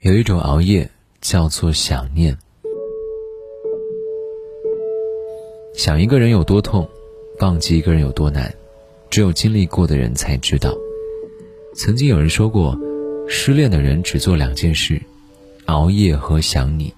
[0.00, 0.88] 有一种熬夜
[1.20, 2.38] 叫做想念。
[5.74, 6.88] 想一个人有多痛，
[7.40, 8.54] 忘记一个人有多难，
[9.10, 10.72] 只有经历过的人才知道。
[11.74, 12.78] 曾经有人说过，
[13.26, 15.02] 失恋的人只做两件事：
[15.66, 16.94] 熬夜和想你。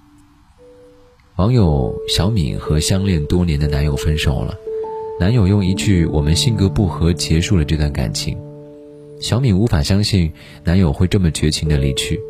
[1.37, 4.55] 网友小敏和相恋多年的男友分手了，
[5.19, 8.37] 男友用一句“我们性格不合”结束了这段感情。
[9.23, 10.31] 小敏无法相信
[10.65, 12.21] 男友会这么绝情的离去。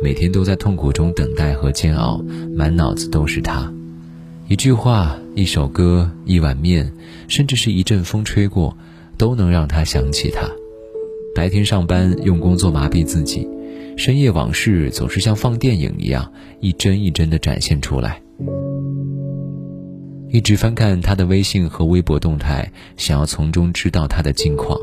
[0.00, 2.22] 每天都在痛苦中等待和煎熬，
[2.54, 3.72] 满脑子都是他。
[4.46, 6.92] 一句话、一首歌、一碗面，
[7.26, 8.76] 甚至是一阵风吹过，
[9.16, 10.48] 都能让他想起他。
[11.34, 13.46] 白天上班用工作麻痹自己，
[13.96, 18.22] 深夜往事总是像放电影一样，一帧一帧地展现出来。
[20.30, 24.78] 一直翻看他的微信和微博动态，想要从中知道他的近况。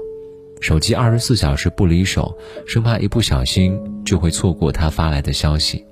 [0.61, 5.85] 手机二十四小时不离手，生怕一不小心就会错过他发来的消息。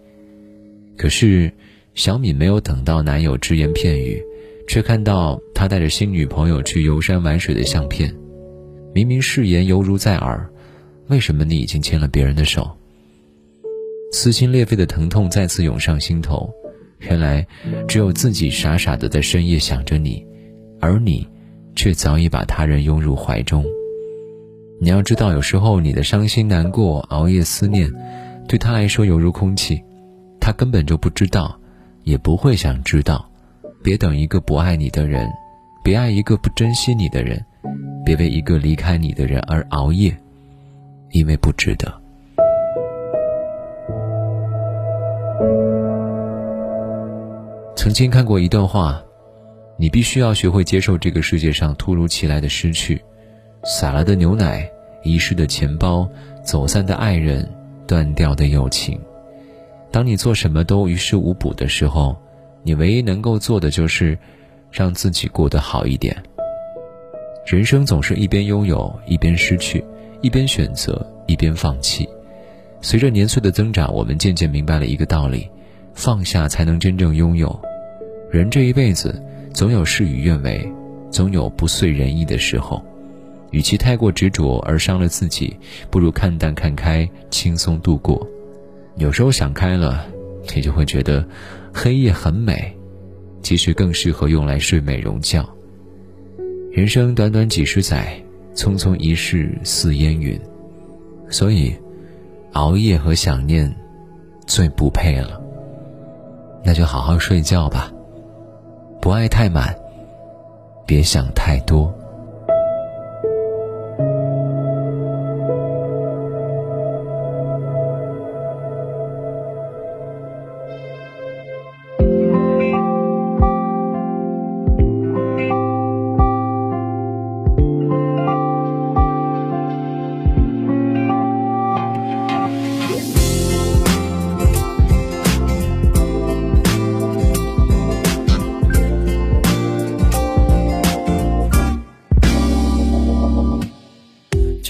[0.98, 1.52] 可是，
[1.96, 4.24] 小敏没有等到男友只言片语，
[4.68, 8.14] 却看到他带着新女朋友去游山玩水的相片。
[8.94, 10.50] 明明誓言犹如在耳，
[11.08, 12.70] 为什么你已经牵了别人的手？
[14.12, 16.50] 撕心裂肺的疼痛再次涌上心头。
[17.00, 17.46] 原来，
[17.88, 20.26] 只有自己傻傻的在深夜想着你，
[20.80, 21.28] 而你，
[21.76, 23.66] 却早已把他人拥入怀中。
[24.82, 27.90] 你要知道，有时候你的伤心难过、熬夜思念，
[28.48, 29.82] 对他来说犹如空气，
[30.40, 31.58] 他根本就不知道，
[32.04, 33.26] 也不会想知道。
[33.82, 35.30] 别等一个不爱你的人，
[35.84, 37.44] 别爱一个不珍惜你的人，
[38.06, 40.16] 别为一个离开你的人而熬夜，
[41.12, 41.94] 因为不值得。
[47.76, 49.02] 曾经看过一段话，
[49.78, 53.02] 你必须要学会接受这个世界上突如其来的失去。
[53.64, 54.70] 洒了的牛奶，
[55.04, 56.08] 遗失的钱包，
[56.44, 57.50] 走散的爱人，
[57.88, 59.00] 断掉的友情。
[59.90, 62.16] 当你做什么都于事无补的时候，
[62.62, 64.18] 你唯一能够做的就是
[64.70, 66.16] 让自己过得好一点。
[67.46, 69.84] 人生总是一边拥有一边失去，
[70.22, 72.08] 一边选择一边放弃。
[72.82, 75.50] 随着年岁的增长，我们渐渐明白了一个道理：
[75.94, 77.58] 放下才能真正拥有。
[78.30, 79.24] 人这一辈子，
[79.54, 80.70] 总有事与愿违，
[81.10, 82.84] 总有不遂人意的时候。
[83.54, 85.56] 与其太过执着而伤了自己，
[85.92, 88.28] 不如看淡看开，轻松度过。
[88.98, 90.06] 有时候想开了，
[90.56, 91.24] 你就会觉得
[91.72, 92.76] 黑夜很美，
[93.44, 95.48] 其实更适合用来睡美容觉。
[96.72, 98.20] 人生短短几十载，
[98.56, 100.40] 匆匆一世似烟云，
[101.30, 101.76] 所以
[102.54, 103.72] 熬夜和想念
[104.48, 105.40] 最不配了。
[106.66, 107.92] 那就好好睡觉吧，
[109.00, 109.76] 不爱太满，
[110.88, 111.94] 别想太多。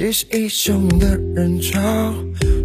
[0.03, 1.79] 即使一汹涌的人潮，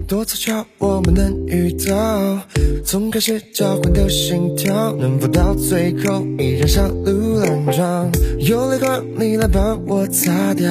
[0.09, 2.37] 多凑巧我们能遇到。
[2.85, 8.11] 从开始交换的心跳，能否到最后依然小鹿乱撞？
[8.41, 10.69] 有泪光，你来帮我擦掉。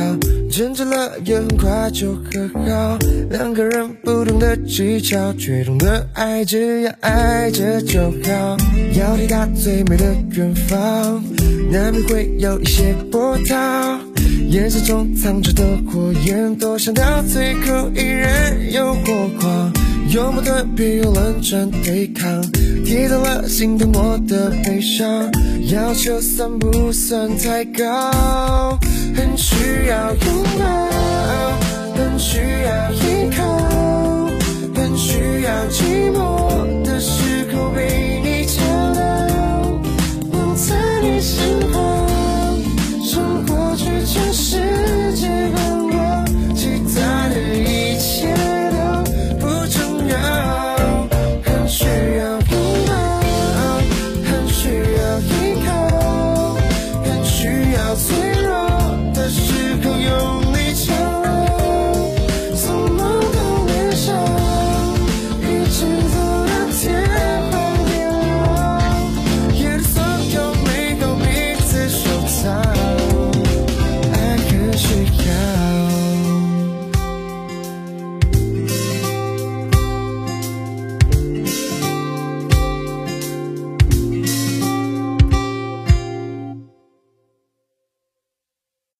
[0.51, 2.99] 争执了也很快就和好。
[3.29, 8.57] 两个人不同的技巧，却懂得爱，只要爱着就好。
[8.93, 11.23] 要抵达最美的远方，
[11.71, 14.06] 难免会有一些波涛。
[14.49, 19.71] 眼神中藏着的火焰，多想到最后依然有火光。
[20.09, 22.41] 有矛盾，别用冷战对抗。
[22.85, 25.29] 提到了心疼我的悲伤，
[25.69, 28.79] 要求算不算太高？
[29.13, 30.65] 很需要拥抱，